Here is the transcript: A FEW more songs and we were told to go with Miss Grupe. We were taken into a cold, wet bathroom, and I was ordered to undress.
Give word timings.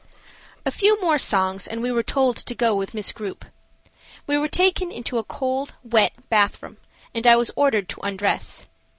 A 0.65 0.71
FEW 0.71 0.97
more 0.99 1.19
songs 1.19 1.67
and 1.67 1.79
we 1.79 1.91
were 1.91 2.01
told 2.01 2.35
to 2.37 2.55
go 2.55 2.73
with 2.73 2.95
Miss 2.95 3.11
Grupe. 3.11 3.45
We 4.25 4.35
were 4.35 4.47
taken 4.47 4.91
into 4.91 5.19
a 5.19 5.23
cold, 5.23 5.75
wet 5.83 6.13
bathroom, 6.27 6.77
and 7.13 7.27
I 7.27 7.35
was 7.35 7.51
ordered 7.55 7.87
to 7.89 8.01
undress. 8.01 8.65